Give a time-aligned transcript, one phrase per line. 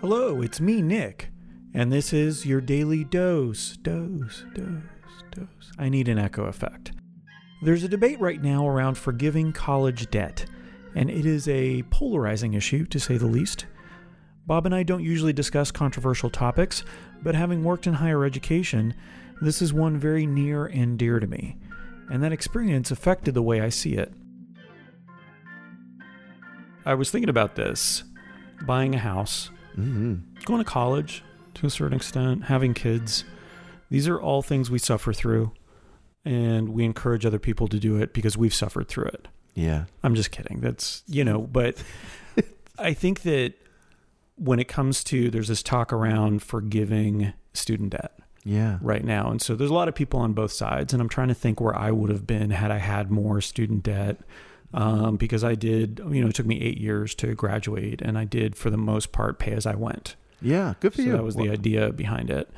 [0.00, 1.30] Hello, it's me, Nick,
[1.74, 3.76] and this is your daily dose.
[3.78, 5.72] Dose, dose, dose.
[5.78, 6.92] I need an echo effect.
[7.62, 10.44] There's a debate right now around forgiving college debt,
[10.94, 13.66] and it is a polarizing issue, to say the least.
[14.46, 16.84] Bob and I don't usually discuss controversial topics,
[17.22, 18.94] but having worked in higher education,
[19.40, 21.56] this is one very near and dear to me,
[22.10, 24.12] and that experience affected the way I see it.
[26.86, 28.04] I was thinking about this
[28.64, 30.14] buying a house, Mm-hmm.
[30.46, 31.22] going to college
[31.54, 33.24] to a certain extent, having kids.
[33.90, 35.52] These are all things we suffer through,
[36.24, 39.28] and we encourage other people to do it because we've suffered through it.
[39.54, 39.84] Yeah.
[40.02, 40.60] I'm just kidding.
[40.60, 41.82] That's, you know, but
[42.78, 43.52] I think that
[44.36, 48.78] when it comes to, there's this talk around forgiving student debt Yeah.
[48.80, 49.30] right now.
[49.30, 50.92] And so there's a lot of people on both sides.
[50.94, 53.82] And I'm trying to think where I would have been had I had more student
[53.82, 54.18] debt.
[54.76, 58.24] Um, because I did, you know, it took me eight years to graduate, and I
[58.24, 60.16] did, for the most part, pay as I went.
[60.42, 60.74] Yeah.
[60.80, 61.12] Good for So you.
[61.12, 62.50] that was the idea behind it.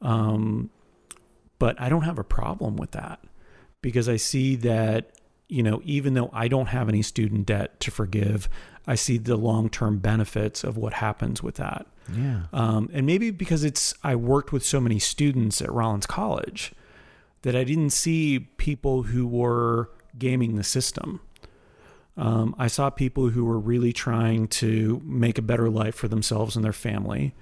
[0.00, 0.70] Um,
[1.58, 3.20] but I don't have a problem with that
[3.82, 5.10] because I see that,
[5.48, 8.48] you know, even though I don't have any student debt to forgive,
[8.86, 11.86] I see the long term benefits of what happens with that.
[12.16, 12.44] Yeah.
[12.54, 16.72] Um, and maybe because it's, I worked with so many students at Rollins College
[17.42, 21.20] that I didn't see people who were gaming the system.
[22.16, 26.56] Um, I saw people who were really trying to make a better life for themselves
[26.56, 27.34] and their family.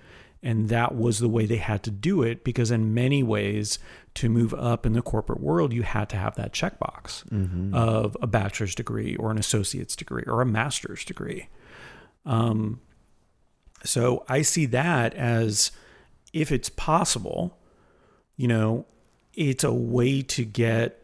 [0.43, 3.79] And that was the way they had to do it because, in many ways,
[4.15, 7.75] to move up in the corporate world, you had to have that checkbox Mm-hmm.
[7.75, 11.49] of a bachelor's degree or an associate's degree or a master's degree.
[12.27, 12.81] Um,
[13.85, 15.71] so I see that as
[16.35, 17.57] if it's possible,
[18.37, 18.85] you know,
[19.35, 21.01] it's a way to get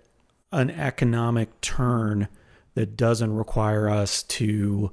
[0.52, 2.28] an economic turn
[2.74, 4.92] that doesn't require us to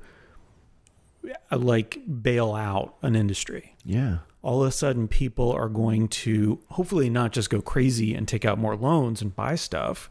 [1.52, 4.20] uh, like bail out an industry yeah.
[4.42, 8.46] all of a sudden people are going to hopefully not just go crazy and take
[8.46, 10.10] out more loans and buy stuff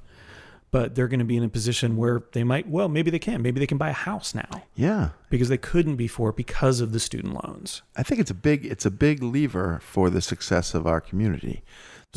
[0.72, 3.40] but they're going to be in a position where they might well maybe they can
[3.40, 5.10] maybe they can buy a house now Yeah.
[5.30, 8.84] because they couldn't before because of the student loans I think it's a big it's
[8.84, 11.62] a big lever for the success of our community.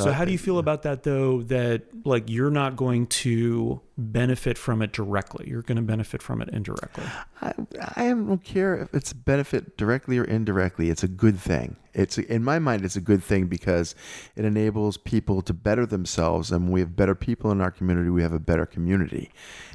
[0.03, 4.57] So how do you feel about that though that like you're not going to benefit
[4.57, 7.03] from it directly you're going to benefit from it indirectly
[7.41, 7.53] I,
[7.95, 10.89] I don't care if it's a benefit directly or indirectly.
[10.89, 11.77] It's a good thing.
[11.93, 13.95] It's in my mind, it's a good thing because
[14.35, 18.09] it enables people to better themselves, and when we have better people in our community.
[18.09, 19.31] We have a better community,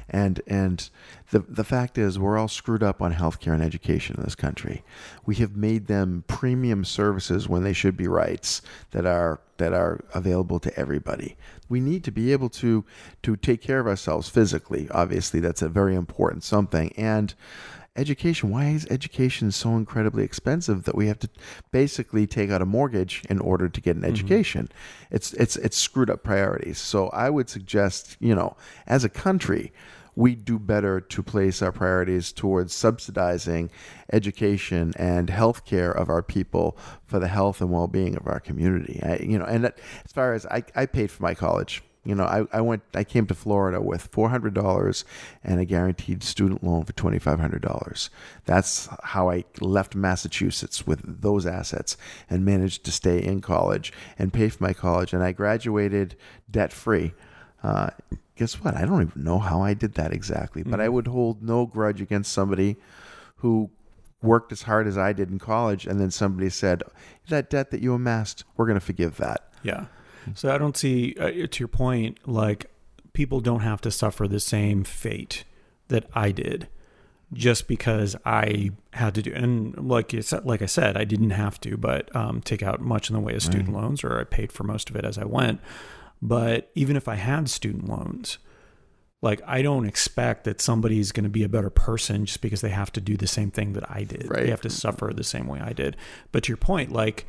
[0.09, 0.89] and and
[1.31, 4.83] the the fact is, we're all screwed up on healthcare and education in this country.
[5.25, 10.03] We have made them premium services when they should be rights that are that are
[10.13, 11.37] available to everybody.
[11.69, 12.85] We need to be able to
[13.23, 14.87] to take care of ourselves physically.
[14.91, 16.93] Obviously, that's a very important something.
[16.97, 17.33] And
[17.95, 21.29] education, why is education so incredibly expensive that we have to
[21.71, 24.11] basically take out a mortgage in order to get an mm-hmm.
[24.11, 24.69] education?
[25.11, 26.77] It's it's it's screwed up priorities.
[26.77, 28.55] So I would suggest, you know,
[28.87, 29.71] as a country,
[30.15, 33.69] we do better to place our priorities towards subsidizing
[34.13, 38.99] education and health care of our people for the health and well-being of our community.
[39.03, 42.13] I, you know, and that, as far as I, I paid for my college, you
[42.13, 45.05] know, I, I went, I came to Florida with four hundred dollars
[45.43, 48.11] and a guaranteed student loan for twenty five hundred dollars.
[48.45, 51.97] That's how I left Massachusetts with those assets
[52.29, 55.13] and managed to stay in college and pay for my college.
[55.13, 56.15] And I graduated
[56.49, 57.13] debt free.
[57.65, 57.89] Uh,
[58.35, 58.75] guess what?
[58.75, 61.99] I don't even know how I did that exactly, but I would hold no grudge
[61.99, 62.75] against somebody
[63.37, 63.71] who
[64.21, 66.83] worked as hard as I did in college, and then somebody said,
[67.29, 69.85] "That debt that you amassed, we're going to forgive that." Yeah.
[70.35, 72.69] So I don't see, uh, to your point, like
[73.13, 75.43] people don't have to suffer the same fate
[75.87, 76.67] that I did
[77.33, 79.33] just because I had to do.
[79.33, 82.79] And like you said, like I said, I didn't have to, but um, take out
[82.79, 85.17] much in the way of student loans, or I paid for most of it as
[85.17, 85.61] I went.
[86.21, 88.37] But even if I had student loans,
[89.21, 92.69] like I don't expect that somebody's going to be a better person just because they
[92.69, 94.29] have to do the same thing that I did.
[94.29, 94.43] Right.
[94.43, 95.97] They have to suffer the same way I did.
[96.31, 97.25] But to your point, like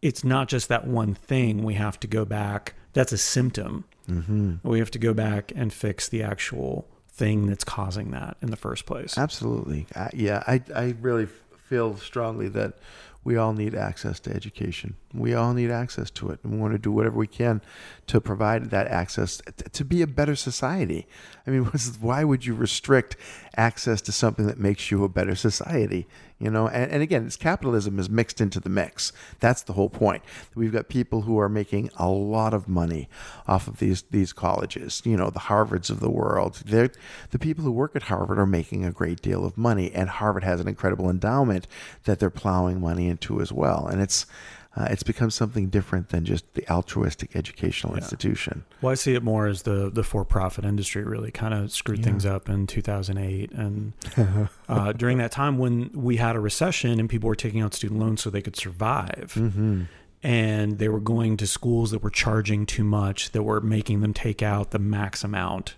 [0.00, 1.62] it's not just that one thing.
[1.62, 2.74] We have to go back.
[2.92, 3.84] That's a symptom.
[4.08, 4.68] Mm-hmm.
[4.68, 8.56] We have to go back and fix the actual thing that's causing that in the
[8.56, 9.16] first place.
[9.16, 9.86] Absolutely.
[9.94, 11.26] I, yeah, I, I really
[11.68, 12.74] feel strongly that
[13.24, 14.96] we all need access to education.
[15.14, 16.40] We all need access to it.
[16.42, 17.62] And we want to do whatever we can
[18.08, 19.40] to provide that access
[19.72, 21.06] to be a better society.
[21.46, 21.64] I mean,
[22.00, 23.16] why would you restrict
[23.56, 26.06] access to something that makes you a better society?
[26.42, 29.12] You know, and, and again, it's capitalism is mixed into the mix.
[29.38, 30.24] That's the whole point.
[30.56, 33.08] We've got people who are making a lot of money
[33.46, 35.02] off of these these colleges.
[35.04, 36.62] You know, the Harvards of the world.
[36.66, 36.90] They're,
[37.30, 40.42] the people who work at Harvard are making a great deal of money, and Harvard
[40.42, 41.68] has an incredible endowment
[42.06, 43.86] that they're plowing money into as well.
[43.86, 44.26] And it's
[44.74, 47.98] uh, it's become something different than just the altruistic educational yeah.
[47.98, 48.64] institution.
[48.80, 51.98] Well, I see it more as the the for profit industry really kind of screwed
[51.98, 52.04] yeah.
[52.06, 53.92] things up in 2008, and
[54.68, 58.00] uh, during that time when we had a recession and people were taking out student
[58.00, 59.34] loans so they could survive.
[59.36, 59.82] Mm-hmm.
[60.24, 64.14] And they were going to schools that were charging too much, that were making them
[64.14, 65.74] take out the max amount,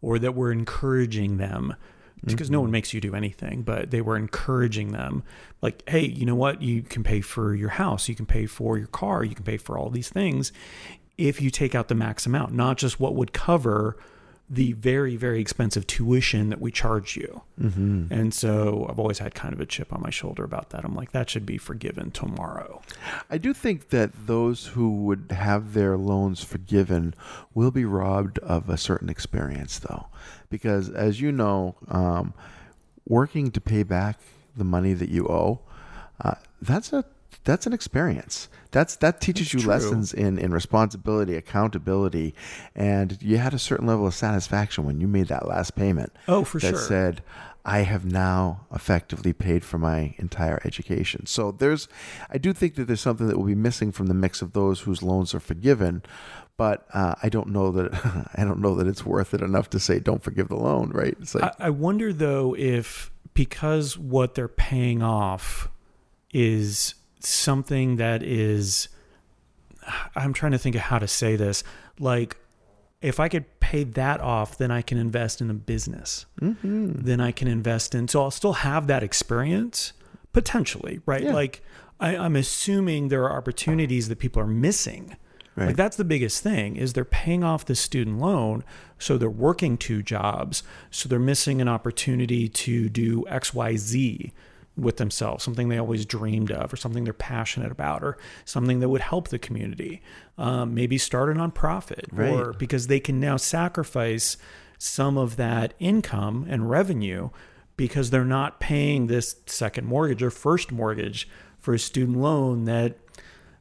[0.00, 1.76] or that were encouraging them
[2.24, 2.52] because mm-hmm.
[2.52, 2.72] no one mm-hmm.
[2.72, 5.22] makes you do anything, but they were encouraging them
[5.60, 6.62] like, hey, you know what?
[6.62, 9.56] You can pay for your house, you can pay for your car, you can pay
[9.56, 10.52] for all these things
[11.18, 13.96] if you take out the max amount, not just what would cover
[14.52, 17.40] the very, very expensive tuition that we charge you.
[17.58, 18.12] Mm-hmm.
[18.12, 20.84] And so I've always had kind of a chip on my shoulder about that.
[20.84, 22.82] I'm like, that should be forgiven tomorrow.
[23.30, 27.14] I do think that those who would have their loans forgiven
[27.54, 30.08] will be robbed of a certain experience, though.
[30.50, 32.34] Because as you know, um,
[33.08, 34.20] working to pay back
[34.54, 35.60] the money that you owe,
[36.22, 37.06] uh, that's a
[37.44, 38.48] that's an experience.
[38.70, 39.70] That's that teaches that's you true.
[39.70, 42.34] lessons in in responsibility, accountability,
[42.74, 46.12] and you had a certain level of satisfaction when you made that last payment.
[46.28, 46.72] Oh, for that sure.
[46.72, 47.22] That said,
[47.64, 51.26] I have now effectively paid for my entire education.
[51.26, 51.86] So there's,
[52.28, 54.80] I do think that there's something that will be missing from the mix of those
[54.80, 56.02] whose loans are forgiven,
[56.56, 59.80] but uh, I don't know that I don't know that it's worth it enough to
[59.80, 61.16] say don't forgive the loan, right?
[61.34, 65.68] Like, I, I wonder though if because what they're paying off
[66.32, 66.94] is
[67.28, 68.88] something that is
[70.14, 71.64] I'm trying to think of how to say this.
[71.98, 72.36] Like
[73.00, 76.26] if I could pay that off, then I can invest in a business.
[76.40, 76.92] Mm-hmm.
[77.02, 78.06] Then I can invest in.
[78.08, 79.92] So I'll still have that experience
[80.32, 81.24] potentially, right?
[81.24, 81.32] Yeah.
[81.32, 81.62] Like
[81.98, 85.16] I, I'm assuming there are opportunities that people are missing
[85.54, 85.66] Right.
[85.66, 88.64] Like that's the biggest thing is they're paying off the student loan,
[88.98, 94.32] so they're working two jobs, so they're missing an opportunity to do X, Y, Z
[94.76, 98.88] with themselves, something they always dreamed of, or something they're passionate about, or something that
[98.88, 100.02] would help the community.
[100.38, 102.32] Um, maybe start a nonprofit, right.
[102.32, 104.36] or because they can now sacrifice
[104.78, 107.30] some of that income and revenue
[107.76, 111.28] because they're not paying this second mortgage or first mortgage
[111.58, 112.98] for a student loan that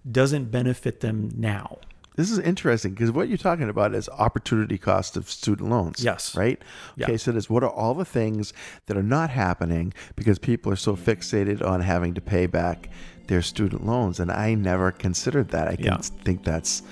[0.10, 1.78] doesn't benefit them now.
[2.18, 6.04] This is interesting because what you're talking about is opportunity cost of student loans.
[6.04, 6.36] Yes.
[6.36, 6.62] Right?
[6.98, 7.06] Yeah.
[7.06, 8.52] Okay, so it is what are all the things
[8.88, 12.90] that are not happening because people are so fixated on having to pay back
[13.28, 14.20] their student loans.
[14.20, 15.70] And I never considered that.
[15.70, 15.98] I yeah.
[15.98, 16.84] think that's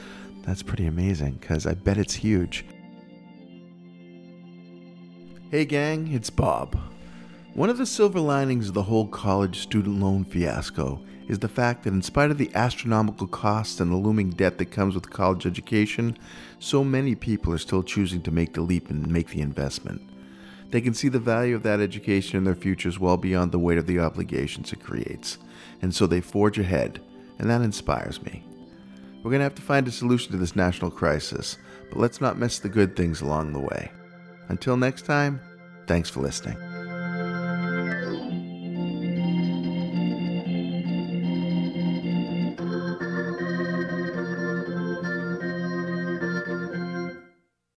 [0.44, 2.66] that's pretty amazing because I bet it's huge.
[5.52, 6.80] Hey gang, it's Bob.
[7.56, 11.84] One of the silver linings of the whole college student loan fiasco is the fact
[11.84, 15.46] that, in spite of the astronomical costs and the looming debt that comes with college
[15.46, 16.18] education,
[16.58, 20.02] so many people are still choosing to make the leap and make the investment.
[20.72, 23.78] They can see the value of that education in their futures well beyond the weight
[23.78, 25.38] of the obligations it creates,
[25.82, 27.00] and so they forge ahead,
[27.38, 28.44] and that inspires me.
[29.18, 31.58] We're going to have to find a solution to this national crisis,
[31.90, 33.92] but let's not miss the good things along the way.
[34.48, 35.40] Until next time,
[35.86, 36.69] thanks for listening.